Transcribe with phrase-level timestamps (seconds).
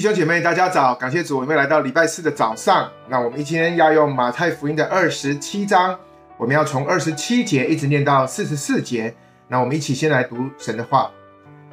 [0.00, 0.94] 弟兄姐妹，大家早！
[0.94, 2.90] 感谢主，我们来到礼拜四的早上。
[3.06, 5.94] 那我们今天要用马太福音的二十七章，
[6.38, 9.14] 我们要从二十七节一直念到四十四节。
[9.46, 11.10] 那我们一起先来读神的话。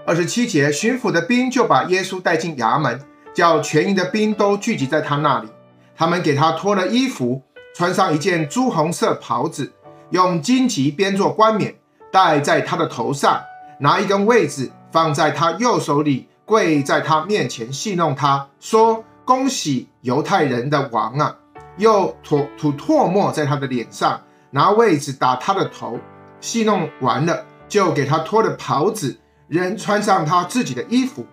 [0.05, 2.99] 二十七节，巡抚的兵就把耶稣带进衙门，
[3.33, 5.47] 叫全营的兵都聚集在他那里。
[5.95, 7.41] 他们给他脱了衣服，
[7.73, 9.71] 穿上一件朱红色袍子，
[10.09, 11.73] 用荆棘编作冠冕
[12.11, 13.41] 戴在他的头上，
[13.79, 16.26] 拿一根苇子放在他右手里。
[16.47, 21.35] 跪在他面前戏弄他，说：“恭喜犹太人的王啊！”
[21.75, 24.21] 又吐吐唾沫在他的脸上，
[24.51, 25.99] 拿位子打他的头。
[26.39, 29.19] 戏弄完了，就给他脱了袍子，
[29.49, 31.25] 人穿上他自己的衣服，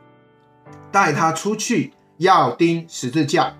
[0.90, 3.54] 带他出去要钉十字架。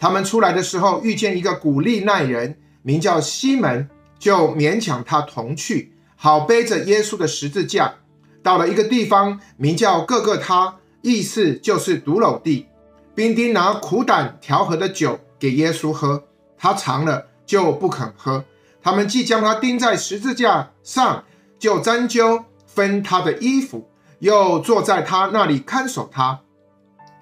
[0.00, 7.94] 他们出来的时候，遇见一个古利奈人，名叫西门，就勉强他同去，好背着耶稣的十字架。
[8.42, 10.74] 到了一个地方，名叫各各他。
[11.08, 12.66] 意思就是髑髅地，
[13.14, 16.22] 兵丁拿苦胆调和的酒给耶稣喝，
[16.58, 18.44] 他尝了就不肯喝。
[18.82, 21.24] 他们既将他钉在十字架上，
[21.58, 26.40] 就针灸分他的衣服，又坐在他那里看守他，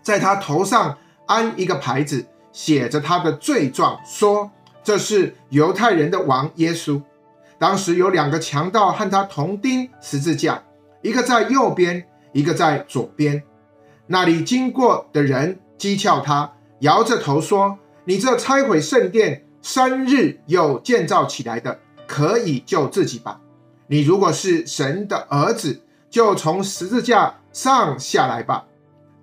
[0.03, 4.51] 在他头上安一个牌子，写着他的罪状，说
[4.83, 7.01] 这是犹太人的王耶稣。
[7.57, 10.61] 当时有两个强盗和他同钉十字架，
[11.03, 13.41] 一个在右边，一个在左边。
[14.07, 23.41] 那里经过的人讥诮他，摇着头说：“你这拆毁圣殿，三日又建造起来的，可以救自己吧？
[23.89, 28.67] 你如果是神的儿子，就从十字架上下来吧。”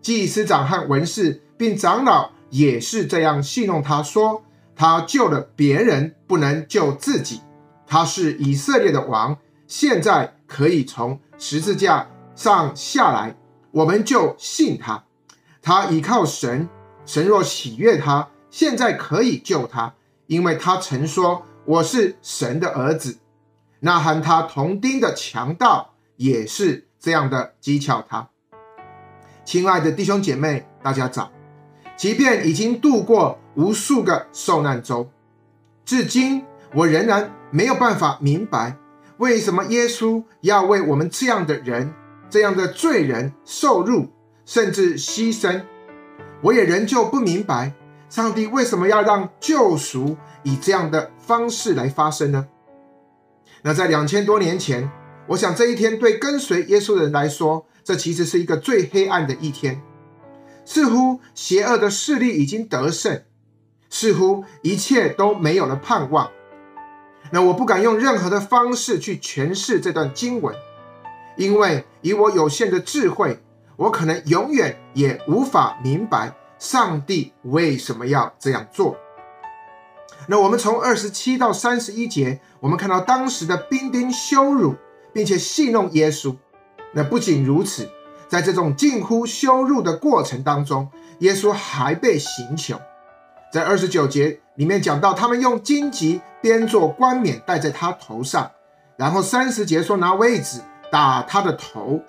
[0.01, 4.43] 祭司长和文士并长老也是这样戏弄他，说
[4.75, 7.39] ：“他救了别人，不能救自己。
[7.87, 13.33] 他是以色列的王，现在可以从十字架上下来。”
[13.73, 15.03] 我们就信他，
[15.59, 16.69] 他倚靠神，
[17.07, 19.95] 神若喜悦他，现在可以救他，
[20.27, 23.17] 因为他曾说我是神的儿子。
[23.79, 28.29] 那和他同丁的强盗也是这样的讥诮他。
[29.43, 31.31] 亲爱的弟兄姐妹，大家早。
[31.97, 35.09] 即便已经度过无数个受难周，
[35.83, 36.45] 至今
[36.75, 38.77] 我仍然没有办法明白，
[39.17, 41.91] 为什么耶稣要为我们这样的人。
[42.33, 44.07] 这样的罪人受辱，
[44.43, 45.61] 甚至牺牲，
[46.41, 47.75] 我也仍旧不明白，
[48.09, 52.47] 上帝为什么要让救赎以这样的方式来发生呢？
[53.61, 54.89] 那在两千多年前，
[55.27, 59.79] 我想这一天对跟随耶稣的人来说，这其实是一个最黑暗的一天，
[60.65, 63.21] 似乎邪恶的势力已经得胜，
[63.91, 66.31] 似乎一切都没有了盼望。
[67.29, 70.55] 那我不敢用任何的方式去诠释这段经文。
[71.35, 73.39] 因为以我有限的智慧，
[73.75, 78.95] 我可能永远也无法明白上帝为什么要这样做。
[80.27, 84.75] 那我们从二十七到三十一节，我们看到当时的兵丁羞辱
[85.11, 86.35] 并且戏弄耶稣。
[86.93, 87.89] 那不仅如此，
[88.29, 90.87] 在这种近乎羞辱的过程当中，
[91.19, 92.79] 耶稣还被刑求。
[93.51, 98.51] 在二十九节里面讲到，他们用荆棘编做冠冕戴在他头上，
[98.95, 100.61] 然后三十节说拿苇子。
[100.93, 101.99] 打他的头，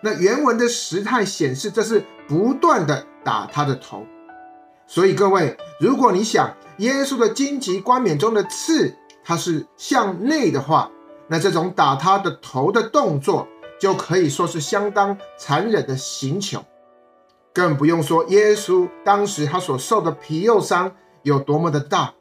[0.00, 4.04] 那原文的时态显示这是不断的打他的头，
[4.84, 8.92] 所以各位，如果你想耶稣的荆棘冠冕中的刺，
[9.24, 10.90] 它是向内的话，
[11.28, 13.46] 那这种打他的头的动作
[13.78, 16.64] 就可以说是相当残忍的刑求，
[17.54, 20.90] 更不用说耶稣当时他所受的皮肉伤
[21.22, 22.14] 有多么的大，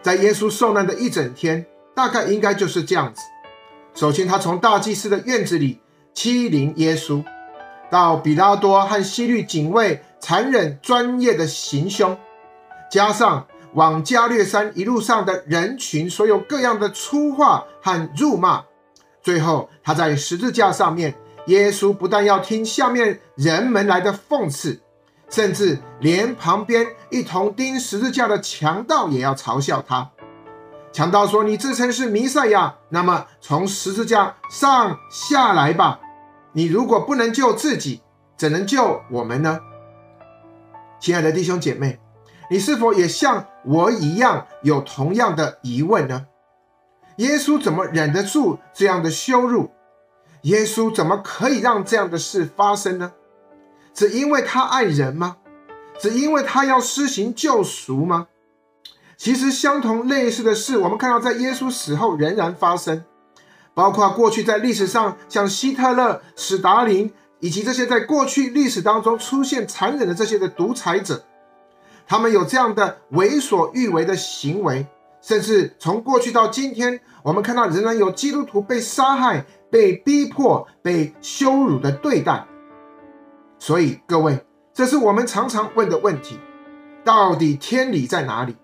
[0.00, 3.20] 在耶稣受难的一整天，大概应该就是这样子。
[3.96, 5.80] 首先，他从大祭司的院子里
[6.12, 7.24] 欺凌耶稣，
[7.90, 12.14] 到比拉多和西律警卫残忍专业的行凶，
[12.90, 18.64] 加上往加略山一路上的人群所有各样的粗话和辱骂，
[19.22, 21.14] 最后他在十字架上面，
[21.46, 24.78] 耶稣不但要听下面人们来的讽刺，
[25.30, 30.10] 甚至连旁边一同钉十字架的强盗也要嘲笑他。
[30.96, 36.00] 强盗说：“你自称是弥赛亚，那么从十字架上下来吧。
[36.54, 38.00] 你如果不能救自己，
[38.34, 39.60] 怎能救我们呢？”
[40.98, 42.00] 亲爱的弟兄姐妹，
[42.48, 46.28] 你是否也像我一样有同样的疑问呢？
[47.16, 49.72] 耶稣怎么忍得住这样的羞辱？
[50.44, 53.12] 耶稣怎么可以让这样的事发生呢？
[53.92, 55.36] 只因为他爱人吗？
[56.00, 58.28] 只因为他要施行救赎吗？
[59.16, 63.02] 其实，相同类似的事，我们看到在耶稣死后仍然发生，
[63.72, 71.24] 包括过去在历史上像希特勒、史达林以及这些在过去历史当中出现残忍的这些的独裁者，
[72.06, 74.86] 他们有这样的为所欲为的行为，
[75.22, 82.46] 甚至从过去到今天，我们看到仍然有基督徒被杀害、被逼迫、被羞辱的对待。
[83.58, 86.38] 所以各位，这是我们常常问的问题：
[87.02, 88.54] 到底天理在哪里？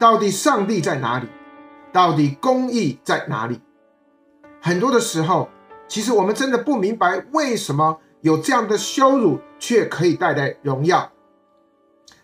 [0.00, 1.28] 到底上帝在哪里？
[1.92, 3.60] 到底公义在哪里？
[4.62, 5.50] 很多的时候，
[5.86, 11.12] 其实我们真的不明白，为什么有这样的羞辱却可以带来荣耀。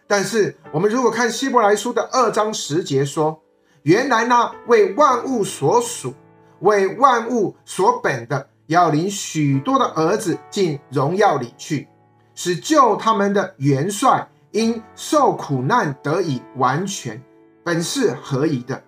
[0.06, 3.43] 但是，我们如果看希伯来书的二章十节说，
[3.82, 6.14] 原来呢，为万物所属、
[6.61, 11.88] 为万物所本的，要领许多的儿子进荣耀里去，
[12.34, 17.23] 使救他们的元帅因受苦难得以完全，
[17.66, 18.80] 本是合宜的。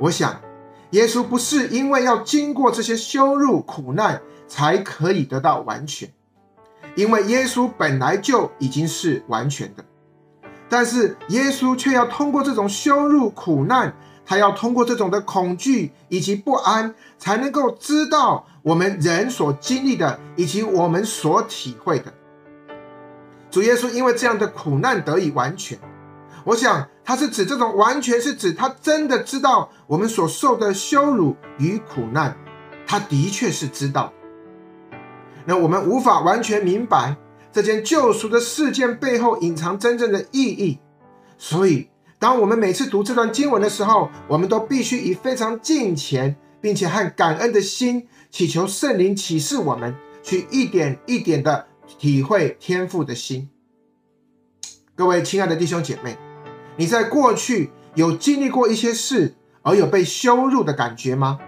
[0.00, 0.40] 我想。
[0.92, 6.12] 耶稣不是因为要经过这些羞辱苦难才可以得到完全，
[6.96, 9.82] 因为耶稣本来就已经是完全的，
[10.68, 13.96] 但是耶稣却要通过这种羞辱苦难，
[14.26, 22.12] 他要通过这种的恐惧以及不安，才能够知道我们人所经历的以及我们所体会的。
[23.50, 25.78] 主耶稣因为这样的苦难得以完全。
[26.44, 32.36] 我想，他是指这种完全是指他真的知道我们所受的羞辱与苦难，
[32.86, 34.12] 他的确是知道。
[35.44, 37.16] 那我们无法完全明白
[37.52, 40.80] 这件救赎的事件背后隐藏真正的意义，
[41.38, 49.94] 所以当我们每次读这段经文的时候，我们都必须以非常敬虔并且和感恩的心，祈求圣灵启示我们，
[50.24, 53.48] 去一点一点的体会天父的心。
[54.96, 56.16] 各位亲爱的弟兄姐妹。
[56.76, 61.38] 你在过去有经历过一些事而有被羞辱的感觉吗？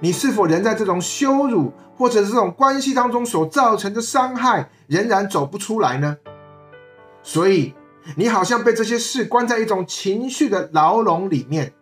[0.00, 6.16] 你是否仍在这种羞辱或者是这种关系当中所造成的伤害仍然走不出来呢？
[7.22, 7.74] 所以
[8.14, 11.72] 你好像被这些事关在一种情绪的牢笼里面。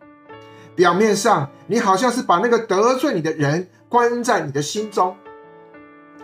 [0.74, 5.14] 表面上你好像是把那个得罪你的人关在你的心中，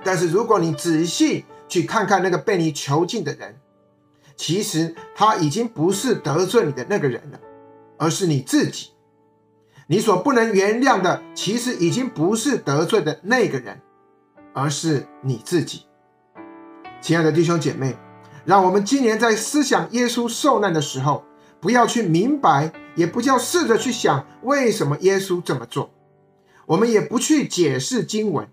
[0.03, 3.57] 但是如果你仔细去看看那个被你囚禁的人。
[4.41, 7.39] 其实他已经不是得罪你的那个人了，
[7.99, 8.89] 而是你自己。
[9.87, 13.79] 你所不能原谅的，其实已经不是得罪的那个人，
[14.55, 15.83] 而是你自己。
[17.03, 17.95] 亲爱的弟兄姐妹，
[18.47, 21.23] 让我们今年在思想耶稣受难的时候，
[21.61, 25.91] 不要去明白，也不叫试着去想为什么耶稣这么做。
[26.65, 28.49] 我们也不去解释经文，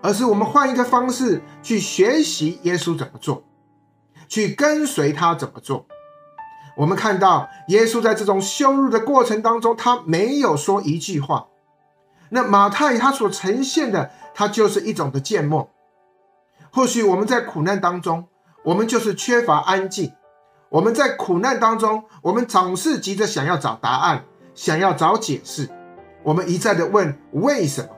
[0.00, 3.45] 而是我们换一个方式去学习耶稣怎么做。
[4.28, 5.86] 去跟随他怎么做？
[6.76, 11.48] 我们看到耶稣在这种羞辱的过程当中，他没有说一句话。
[12.28, 15.70] 那马太他所呈现的，他就是一种的缄默。
[16.70, 18.26] 或许我们在苦难当中，
[18.64, 20.12] 我们就是缺乏安静。
[20.68, 24.24] 我们在苦难当中，我们总是急着想要找答案，
[24.54, 25.70] 想要找解释。
[26.22, 27.88] 我们一再的问：为什么？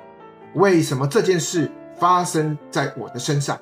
[0.54, 3.58] 为什么这件事发生在我的身上？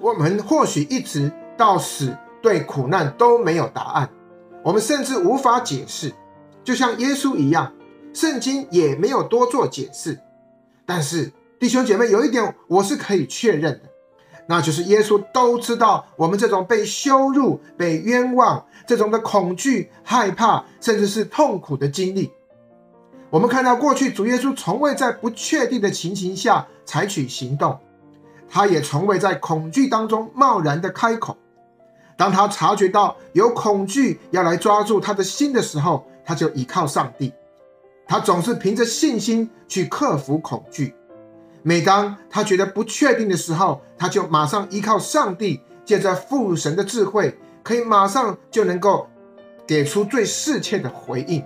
[0.00, 4.10] 我们或许一直到死对苦难都没有答案，
[4.62, 6.12] 我们甚至无法解释，
[6.64, 7.72] 就像耶稣一样，
[8.12, 10.18] 圣经也没有多做解释。
[10.84, 13.82] 但是弟兄姐妹，有一点我是可以确认的，
[14.46, 22.32] 那就是耶稣都知道我们这种被羞辱、被冤枉这种的恐惧、害怕，甚至是痛苦的经历。
[23.30, 27.78] 我们看到过去主耶稣从未在不确定的情形下采取行动。
[28.54, 31.38] 他也从未在恐惧当中贸然的开口。
[32.18, 37.32] 当他察觉到有恐惧要来抓住他的心的时候，他就依靠上帝。
[38.06, 40.94] 他总是凭着信心去克服恐惧。
[41.62, 49.08] 每当他觉得不确定的时候，他就马上依靠上帝，借着父神的智慧，可以马上就能够
[49.66, 51.42] 给出最适切的回应。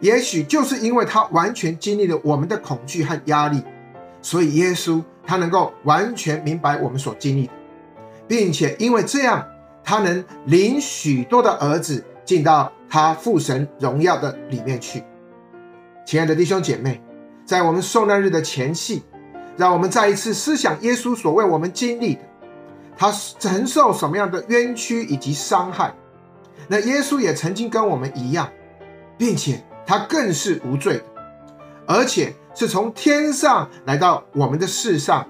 [0.00, 3.64] 也许就是因为他完全经历了我们的恐惧和压力，
[4.22, 5.02] 所以耶稣。
[5.26, 7.52] 他能够完全明白我们所经历的，
[8.26, 9.46] 并且因为这样，
[9.84, 15.04] 他能领许多的儿子进到他父神荣耀的里面去。
[16.04, 17.00] 亲爱的弟兄姐妹，
[17.44, 19.02] 在我们受难日的前夕，
[19.56, 22.20] 让我们再一次思想耶稣所为我们经历的，
[22.96, 25.94] 他承受什么样的冤屈以及伤害。
[26.66, 28.48] 那耶稣也曾经跟我们一样，
[29.16, 31.04] 并且他更是无罪的，
[31.86, 32.34] 而且。
[32.54, 35.26] 是从天上来到我们的世上，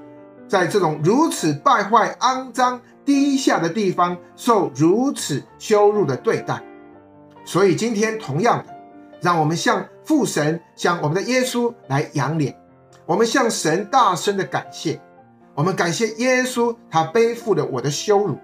[0.49, 6.63] 在这种如此败坏、肮脏、低下的地方，受如此羞辱的对待。
[7.45, 8.75] 所以今天同样的，
[9.21, 12.57] 让我们向父神、向我们的耶稣来扬脸，
[13.07, 15.01] 我们向神大声的感谢，
[15.55, 18.37] 我们感谢耶稣，他背负了我的羞辱，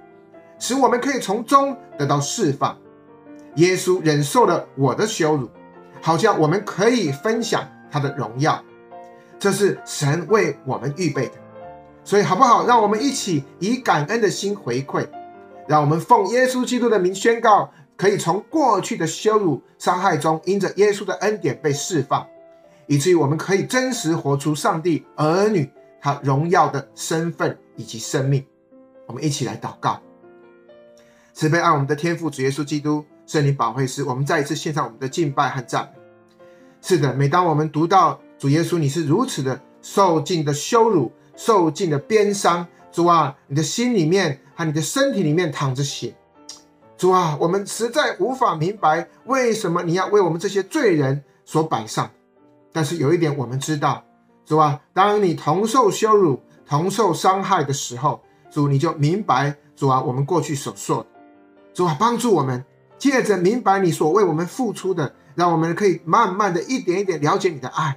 [0.58, 2.76] 使我们可以从中得到释放。
[3.56, 5.48] 耶稣忍受了我的羞辱，
[6.02, 8.62] 好像我们可以分享他的荣耀。
[9.38, 11.34] 这是神为我们预备的，
[12.02, 12.66] 所以好不好？
[12.66, 15.06] 让我们一起以感恩的心回馈，
[15.68, 22.26] 让我们奉耶稣基督的名宣告，可以从过去的羞辱、伤害中，因着耶稣的恩典被释放，
[22.86, 28.42] 以至于我们可以真实活出上帝儿女他荣耀的身份以及生命。
[29.06, 30.00] 我们一起来祷告，
[31.34, 33.04] 慈悲爱我们的天父主耶稣基督。
[33.26, 36.05] 圣灵保惠师，我们再一次献上我们的敬拜和赞美。
[36.88, 46.14] 是的，每当我们读到主耶稣，你是如此的受尽的羞辱，受尽的鞭伤，主啊，你的心里面和你的身体里面淌着血，
[46.96, 52.08] 主啊，我们实在无法明白为什么你要为我们这些罪人所摆上。
[52.72, 54.04] 但是有一点我们知道，
[54.44, 61.06] 主啊，当你同受羞辱、同受伤害的时候，主你就明白，主啊，我们过去所说的，
[61.74, 62.64] 主啊，帮助我们。
[62.98, 67.96] 借着明白你所为我们付出的，让我们可以慢慢的一点一点了解你的爱，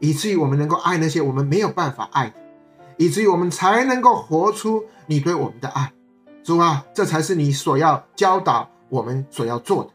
[0.00, 2.34] 以至于我们能够爱那些我们没有办法爱的，
[2.98, 5.92] 以至于我们才能够活出你对我们的爱。
[6.42, 9.90] 主啊，这才是你所要教导我们所要做的。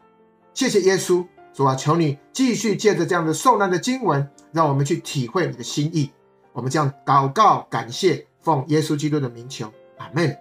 [0.53, 6.09] 谢谢耶稣，主啊，求你继续借着这样的受难的经文，让我们去体会你的心意。
[6.53, 10.35] 我们这样祷告感谢，奉耶稣基督的名求，阿门。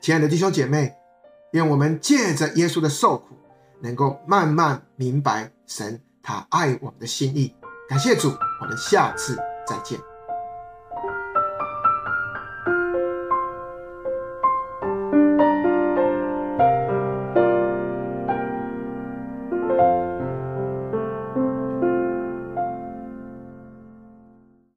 [0.00, 0.94] 亲爱的弟兄姐妹。
[1.52, 3.34] 愿我们借着耶稣的受苦，
[3.80, 7.54] 能够慢慢明白神他爱我们的心意。
[7.88, 8.28] 感谢主，
[8.60, 10.09] 我们下次再见。